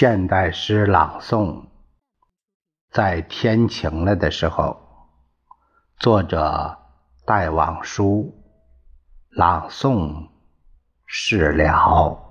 [0.00, 1.64] 现代诗朗诵，
[2.92, 4.78] 在天晴了的时候，
[5.96, 6.78] 作者
[7.26, 8.32] 戴望舒，
[9.30, 10.28] 朗诵
[11.04, 12.30] 释了。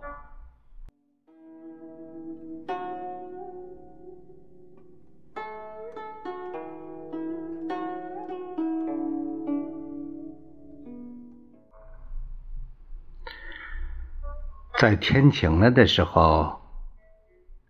[14.80, 16.62] 在天晴了的时候。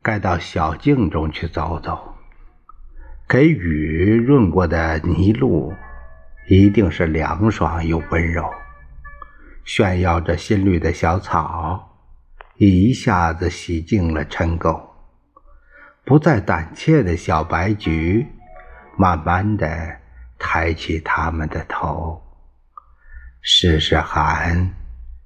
[0.07, 2.16] 该到小径中去走走，
[3.27, 5.73] 给雨润过的泥路，
[6.47, 8.49] 一定是凉爽又温柔。
[9.66, 11.99] 炫耀着新绿的小草，
[12.55, 14.81] 一下子洗净了尘垢。
[16.05, 18.25] 不再胆怯的小白菊，
[18.95, 19.67] 慢慢的
[20.39, 22.23] 抬起它们的头，
[23.41, 24.73] 试试寒，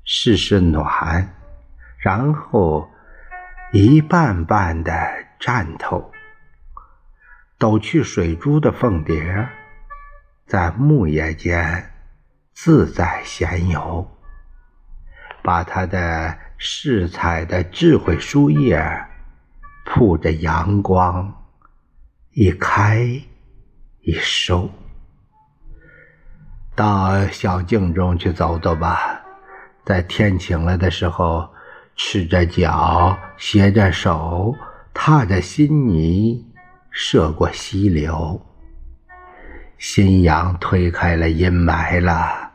[0.04, 1.36] 试试暖，
[2.00, 2.90] 然后。
[3.74, 4.92] 一瓣瓣的
[5.40, 6.12] 绽透，
[7.58, 9.48] 抖去水珠的凤蝶，
[10.46, 11.90] 在木叶间
[12.54, 14.06] 自在闲游，
[15.42, 19.06] 把它的饰彩的智慧书页
[19.86, 21.34] 铺着阳光，
[22.32, 23.06] 一开
[24.02, 24.70] 一收。
[26.76, 29.22] 到小径中去走走吧，
[29.86, 31.50] 在天晴了的时候。
[31.96, 34.56] 赤着脚，携着手，
[34.94, 36.46] 踏着新泥，
[36.90, 38.42] 涉过溪流。
[39.78, 42.52] 新阳推开了阴霾了，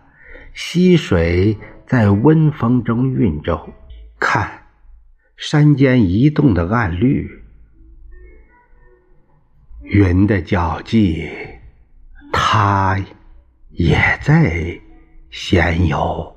[0.54, 3.72] 溪水在温风中运舟。
[4.18, 4.62] 看，
[5.36, 7.28] 山间移动的暗绿，
[9.82, 11.28] 云的脚迹，
[12.32, 12.98] 它
[13.70, 14.80] 也在
[15.30, 16.35] 闲游。